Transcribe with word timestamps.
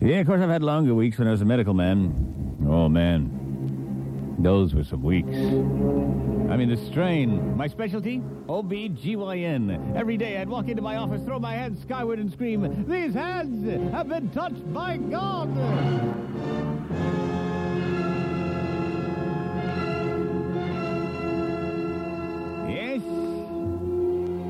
Yeah, 0.00 0.16
of 0.16 0.26
course, 0.26 0.42
I've 0.42 0.50
had 0.50 0.62
longer 0.62 0.94
weeks 0.94 1.18
when 1.18 1.26
I 1.26 1.30
was 1.30 1.40
a 1.40 1.46
medical 1.46 1.72
man. 1.72 2.58
Oh, 2.68 2.88
man. 2.88 4.36
Those 4.38 4.74
were 4.74 4.84
some 4.84 5.02
weeks. 5.02 5.34
I 5.34 6.56
mean, 6.56 6.68
the 6.68 6.76
strain. 6.76 7.56
My 7.56 7.66
specialty? 7.66 8.22
OB-GYN. 8.48 9.96
Every 9.96 10.18
day 10.18 10.36
I'd 10.36 10.50
walk 10.50 10.68
into 10.68 10.82
my 10.82 10.96
office, 10.96 11.22
throw 11.22 11.38
my 11.38 11.54
hands 11.54 11.80
skyward 11.80 12.18
and 12.18 12.30
scream, 12.30 12.84
These 12.86 13.14
hands 13.14 13.92
have 13.92 14.08
been 14.08 14.28
touched 14.30 14.72
by 14.74 14.98
God! 14.98 15.48
Yes, 22.68 23.00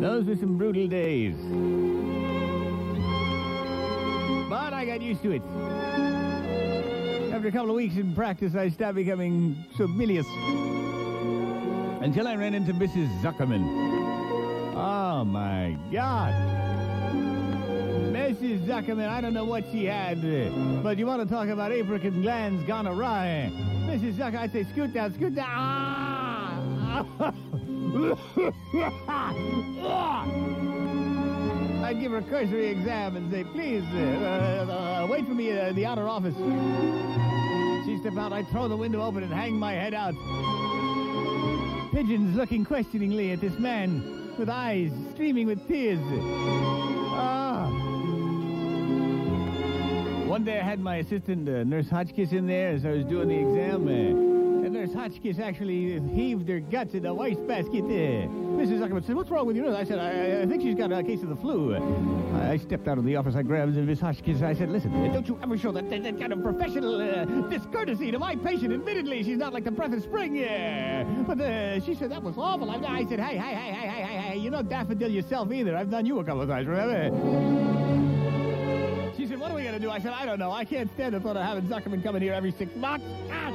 those 0.00 0.24
were 0.24 0.36
some 0.36 0.56
brutal 0.56 0.86
days. 0.86 1.34
I 4.92 4.98
got 4.98 5.06
used 5.06 5.22
to 5.22 5.30
it. 5.30 5.42
After 7.32 7.48
a 7.48 7.50
couple 7.50 7.70
of 7.70 7.76
weeks 7.76 7.96
in 7.96 8.14
practice, 8.14 8.54
I 8.54 8.68
started 8.68 8.96
becoming 8.96 9.64
familiar. 9.74 10.20
Until 12.02 12.28
I 12.28 12.34
ran 12.36 12.52
into 12.52 12.74
Mrs. 12.74 13.08
Zuckerman. 13.22 13.64
Oh, 14.76 15.24
my 15.24 15.78
God. 15.90 16.34
Mrs. 18.12 18.66
Zuckerman, 18.66 19.08
I 19.08 19.22
don't 19.22 19.32
know 19.32 19.46
what 19.46 19.64
she 19.72 19.86
had, 19.86 20.20
but 20.82 20.98
you 20.98 21.06
want 21.06 21.26
to 21.26 21.34
talk 21.34 21.48
about 21.48 21.72
apricot 21.72 22.12
glands 22.20 22.62
gone 22.64 22.86
awry. 22.86 23.50
Mrs. 23.86 24.16
Zucker, 24.16 24.40
I'd 24.40 24.52
say, 24.52 24.64
scoot 24.72 24.92
down, 24.92 25.14
scoot 25.14 25.34
down. 25.34 25.48
Ah! 29.08 30.68
Give 32.02 32.10
her 32.10 32.18
a 32.18 32.22
cursory 32.22 32.66
exam 32.66 33.14
and 33.14 33.30
say, 33.30 33.44
please, 33.44 33.84
uh, 33.94 33.96
uh, 33.96 35.04
uh, 35.04 35.06
wait 35.08 35.24
for 35.24 35.34
me 35.34 35.50
in 35.50 35.76
the 35.76 35.86
outer 35.86 36.08
office. 36.08 36.34
She'd 37.86 38.00
step 38.00 38.18
out, 38.18 38.32
I'd 38.32 38.48
throw 38.48 38.66
the 38.66 38.76
window 38.76 39.00
open 39.00 39.22
and 39.22 39.32
hang 39.32 39.54
my 39.54 39.74
head 39.74 39.94
out. 39.94 40.12
Pigeons 41.92 42.34
looking 42.36 42.64
questioningly 42.64 43.30
at 43.30 43.40
this 43.40 43.56
man 43.56 44.34
with 44.36 44.48
eyes 44.48 44.90
streaming 45.14 45.46
with 45.46 45.64
tears. 45.68 46.00
Ah. 47.14 47.68
One 50.26 50.42
day 50.42 50.58
I 50.58 50.64
had 50.64 50.80
my 50.80 50.96
assistant, 50.96 51.48
uh, 51.48 51.62
Nurse 51.62 51.88
Hotchkiss, 51.88 52.32
in 52.32 52.48
there 52.48 52.70
as 52.70 52.84
I 52.84 52.90
was 52.90 53.04
doing 53.04 53.28
the 53.28 53.38
exam. 53.38 53.86
Uh, 53.86 54.64
and 54.64 54.74
Nurse 54.74 54.92
Hotchkiss 54.92 55.38
actually 55.38 56.00
heaved 56.16 56.48
her 56.48 56.58
guts 56.58 56.94
in 56.94 57.04
the 57.04 57.14
wastebasket. 57.14 57.84
Uh, 57.84 58.51
Mrs. 58.62 58.78
Zuckerman 58.78 59.04
said, 59.04 59.16
what's 59.16 59.28
wrong 59.28 59.44
with 59.44 59.56
you? 59.56 59.74
I 59.74 59.82
said, 59.82 59.98
I, 59.98 60.42
I 60.42 60.46
think 60.46 60.62
she's 60.62 60.76
got 60.76 60.92
a 60.92 61.02
case 61.02 61.20
of 61.24 61.28
the 61.28 61.34
flu. 61.34 61.74
I 62.36 62.56
stepped 62.58 62.86
out 62.86 62.96
of 62.96 63.04
the 63.04 63.16
office. 63.16 63.34
I 63.34 63.42
grabbed 63.42 63.74
Miss 63.74 63.98
Hotchkiss. 63.98 64.40
I 64.40 64.54
said, 64.54 64.70
listen, 64.70 64.92
don't 65.12 65.26
you 65.26 65.36
ever 65.42 65.58
show 65.58 65.72
that, 65.72 65.90
that, 65.90 66.04
that 66.04 66.20
kind 66.20 66.32
of 66.32 66.44
professional 66.44 67.00
uh, 67.00 67.24
discourtesy 67.48 68.12
to 68.12 68.20
my 68.20 68.36
patient. 68.36 68.72
Admittedly, 68.72 69.24
she's 69.24 69.38
not 69.38 69.52
like 69.52 69.64
the 69.64 69.72
breath 69.72 69.92
of 69.92 70.00
spring. 70.04 70.36
Yeah. 70.36 71.02
But 71.26 71.40
uh, 71.40 71.80
she 71.80 71.96
said, 71.96 72.12
that 72.12 72.22
was 72.22 72.38
awful. 72.38 72.70
I, 72.70 72.76
I 72.76 73.04
said, 73.08 73.18
hey, 73.18 73.36
hey, 73.36 73.52
hey, 73.52 73.72
hey, 73.72 73.88
hey, 73.88 74.02
hey, 74.02 74.16
hey, 74.28 74.38
you're 74.38 74.52
not 74.52 74.68
daffodil 74.68 75.10
yourself 75.10 75.50
either. 75.50 75.76
I've 75.76 75.90
done 75.90 76.06
you 76.06 76.20
a 76.20 76.24
couple 76.24 76.42
of 76.42 76.48
times, 76.48 76.68
remember? 76.68 77.10
She 79.16 79.26
said, 79.26 79.40
what 79.40 79.50
are 79.50 79.56
we 79.56 79.62
going 79.62 79.74
to 79.74 79.80
do? 79.80 79.90
I 79.90 79.98
said, 79.98 80.12
I 80.12 80.24
don't 80.24 80.38
know. 80.38 80.52
I 80.52 80.64
can't 80.64 80.88
stand 80.94 81.14
the 81.14 81.20
thought 81.20 81.36
of 81.36 81.42
having 81.42 81.64
Zuckerman 81.64 82.00
coming 82.04 82.22
here 82.22 82.32
every 82.32 82.52
six 82.52 82.76
months. 82.76 83.06
Ah. 83.28 83.50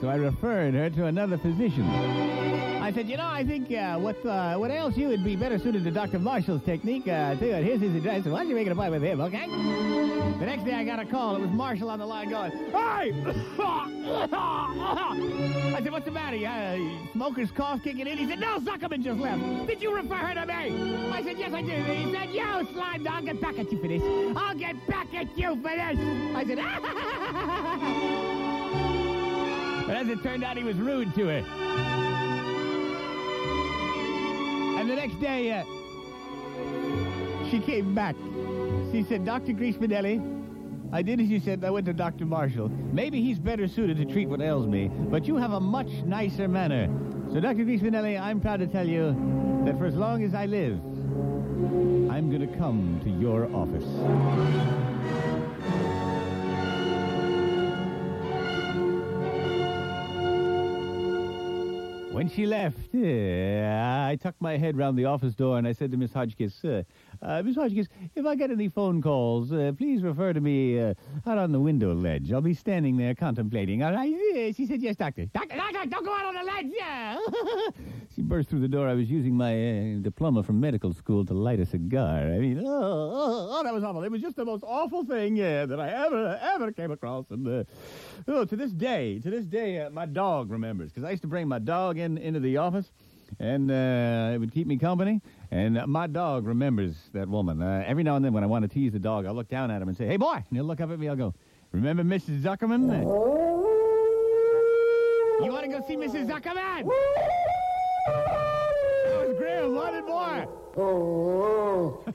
So 0.00 0.08
I 0.08 0.14
referred 0.14 0.74
her 0.74 0.88
to 0.88 1.06
another 1.06 1.36
physician. 1.36 2.57
I 2.88 2.90
said, 2.90 3.06
you 3.06 3.18
know, 3.18 3.26
I 3.26 3.44
think 3.44 3.70
uh, 3.70 3.98
what 3.98 4.16
uh, 4.24 4.90
you 4.96 5.08
would 5.08 5.22
be 5.22 5.36
better 5.36 5.58
suited 5.58 5.84
to 5.84 5.90
Dr. 5.90 6.18
Marshall's 6.18 6.62
technique. 6.64 7.06
Uh, 7.06 7.34
tell 7.34 7.48
you 7.48 7.52
what, 7.52 7.62
here's 7.62 7.82
his 7.82 7.94
address. 7.94 8.24
Why 8.24 8.38
don't 8.38 8.48
you 8.48 8.54
make 8.54 8.64
an 8.64 8.72
appointment 8.72 9.02
with 9.02 9.12
him, 9.12 9.20
okay? 9.20 9.46
The 10.38 10.46
next 10.46 10.64
day 10.64 10.72
I 10.72 10.84
got 10.84 10.98
a 10.98 11.04
call. 11.04 11.36
It 11.36 11.42
was 11.42 11.50
Marshall 11.50 11.90
on 11.90 11.98
the 11.98 12.06
line 12.06 12.30
going, 12.30 12.50
Hey! 12.50 13.12
I 15.70 15.80
said, 15.82 15.92
what's 15.92 16.06
the 16.06 16.10
matter? 16.10 16.38
Uh, 16.38 16.78
smoker's 17.12 17.50
cough 17.50 17.82
kicking 17.84 18.06
in? 18.06 18.16
He 18.16 18.26
said, 18.26 18.40
no, 18.40 18.58
Zuckerman 18.58 19.04
just 19.04 19.20
left. 19.20 19.66
Did 19.66 19.82
you 19.82 19.94
refer 19.94 20.14
her 20.14 20.32
to 20.32 20.46
me? 20.46 21.12
I 21.12 21.22
said, 21.22 21.36
yes, 21.36 21.52
I 21.52 21.60
did. 21.60 21.84
He 21.84 22.10
said, 22.10 22.30
you 22.30 22.66
slime, 22.72 23.06
I'll 23.06 23.22
get 23.22 23.38
back 23.38 23.58
at 23.58 23.70
you 23.70 23.78
for 23.82 23.88
this. 23.88 24.00
I'll 24.34 24.56
get 24.56 24.76
back 24.88 25.12
at 25.12 25.36
you 25.36 25.56
for 25.56 25.76
this. 25.76 25.98
I 26.34 26.42
said, 26.46 26.58
But 29.86 29.96
as 29.96 30.08
it 30.08 30.22
turned 30.22 30.42
out, 30.42 30.56
he 30.56 30.64
was 30.64 30.76
rude 30.76 31.14
to 31.16 31.26
her. 31.26 32.07
The 34.88 34.96
next 34.96 35.20
day, 35.20 35.52
uh, 35.52 35.64
she 37.50 37.60
came 37.60 37.94
back. 37.94 38.16
She 38.90 39.04
said, 39.06 39.22
Dr. 39.26 39.52
Griesmanelli, 39.52 40.18
I 40.94 41.02
did 41.02 41.20
as 41.20 41.26
you 41.26 41.40
said. 41.40 41.62
I 41.62 41.68
went 41.68 41.84
to 41.86 41.92
Dr. 41.92 42.24
Marshall. 42.24 42.70
Maybe 42.70 43.20
he's 43.20 43.38
better 43.38 43.68
suited 43.68 43.98
to 43.98 44.06
treat 44.06 44.30
what 44.30 44.40
ails 44.40 44.66
me, 44.66 44.88
but 44.88 45.26
you 45.26 45.36
have 45.36 45.52
a 45.52 45.60
much 45.60 45.88
nicer 46.06 46.48
manner. 46.48 46.88
So, 47.34 47.38
Dr. 47.38 47.66
Griesmanelli, 47.66 48.18
I'm 48.18 48.40
proud 48.40 48.60
to 48.60 48.66
tell 48.66 48.88
you 48.88 49.12
that 49.66 49.76
for 49.76 49.84
as 49.84 49.94
long 49.94 50.24
as 50.24 50.32
I 50.32 50.46
live, 50.46 50.80
I'm 52.10 52.30
going 52.30 52.50
to 52.50 52.56
come 52.56 52.98
to 53.04 53.10
your 53.10 53.44
office. 53.54 53.84
When 62.28 62.36
she 62.36 62.44
left, 62.44 62.94
uh, 62.94 64.06
I 64.06 64.18
tucked 64.20 64.42
my 64.42 64.58
head 64.58 64.76
round 64.76 64.98
the 64.98 65.06
office 65.06 65.34
door 65.34 65.56
and 65.56 65.66
I 65.66 65.72
said 65.72 65.90
to 65.92 65.96
Miss 65.96 66.12
Hotchkiss, 66.12 66.62
uh, 66.62 66.82
uh, 67.22 67.42
Miss 67.42 67.56
Hotchkiss, 67.56 67.88
if 68.14 68.26
I 68.26 68.34
get 68.34 68.50
any 68.50 68.68
phone 68.68 69.00
calls, 69.00 69.50
uh, 69.50 69.72
please 69.78 70.02
refer 70.02 70.34
to 70.34 70.40
me 70.42 70.78
uh, 70.78 70.92
out 71.26 71.38
on 71.38 71.52
the 71.52 71.58
window 71.60 71.94
ledge. 71.94 72.30
I'll 72.30 72.42
be 72.42 72.52
standing 72.52 72.98
there 72.98 73.14
contemplating. 73.14 73.82
All 73.82 73.94
right? 73.94 74.12
She 74.52 74.66
said, 74.66 74.80
yes, 74.80 74.96
doctor. 74.96 75.26
Doctor, 75.26 75.56
doctor, 75.56 75.86
don't 75.86 76.04
go 76.04 76.12
out 76.12 76.26
on 76.26 76.34
the 76.34 76.42
ledge. 76.42 76.66
Yeah. 76.76 77.18
she 78.14 78.22
burst 78.22 78.48
through 78.48 78.60
the 78.60 78.68
door. 78.68 78.88
I 78.88 78.94
was 78.94 79.10
using 79.10 79.34
my 79.34 79.52
uh, 79.52 79.98
diploma 80.00 80.42
from 80.42 80.60
medical 80.60 80.92
school 80.92 81.24
to 81.26 81.34
light 81.34 81.60
a 81.60 81.66
cigar. 81.66 82.20
I 82.20 82.38
mean, 82.38 82.60
oh, 82.60 82.66
oh, 82.66 83.48
oh, 83.50 83.62
that 83.62 83.72
was 83.72 83.84
awful. 83.84 84.02
It 84.04 84.10
was 84.10 84.20
just 84.22 84.36
the 84.36 84.44
most 84.44 84.64
awful 84.66 85.04
thing 85.04 85.36
that 85.36 85.78
I 85.78 86.06
ever, 86.06 86.38
ever 86.42 86.72
came 86.72 86.90
across. 86.90 87.26
And 87.30 87.46
uh, 87.46 87.64
oh, 88.26 88.44
to 88.44 88.56
this 88.56 88.72
day, 88.72 89.18
to 89.20 89.30
this 89.30 89.44
day, 89.44 89.80
uh, 89.80 89.90
my 89.90 90.06
dog 90.06 90.50
remembers 90.50 90.90
because 90.90 91.04
I 91.04 91.10
used 91.10 91.22
to 91.22 91.28
bring 91.28 91.48
my 91.48 91.58
dog 91.58 91.98
in 91.98 92.18
into 92.18 92.40
the 92.40 92.56
office, 92.56 92.90
and 93.38 93.70
uh, 93.70 94.32
it 94.34 94.38
would 94.38 94.52
keep 94.52 94.66
me 94.66 94.78
company. 94.78 95.20
And 95.50 95.86
my 95.86 96.06
dog 96.06 96.46
remembers 96.46 96.96
that 97.12 97.28
woman. 97.28 97.62
Uh, 97.62 97.84
every 97.86 98.02
now 98.02 98.16
and 98.16 98.24
then, 98.24 98.32
when 98.32 98.44
I 98.44 98.46
want 98.46 98.62
to 98.62 98.68
tease 98.68 98.92
the 98.92 98.98
dog, 98.98 99.26
I'll 99.26 99.34
look 99.34 99.48
down 99.48 99.70
at 99.70 99.80
him 99.80 99.88
and 99.88 99.96
say, 99.96 100.06
"Hey, 100.06 100.16
boy!" 100.16 100.34
And 100.34 100.44
he'll 100.52 100.64
look 100.64 100.80
up 100.80 100.90
at 100.90 100.98
me. 100.98 101.08
I'll 101.08 101.16
go, 101.16 101.34
"Remember 101.72 102.02
Mrs. 102.02 102.42
Zuckerman?" 102.42 103.47
You 105.40 105.52
want 105.52 105.64
to 105.64 105.70
go 105.70 105.80
see 105.86 105.96
Mrs. 105.96 106.26
Zuckerman? 106.26 106.84
that 108.06 109.28
was 109.28 109.36
Graham. 109.38 109.74
Wanted 109.74 110.04
more. 110.04 110.48
Oh, 110.76 112.02
oh. 112.06 112.12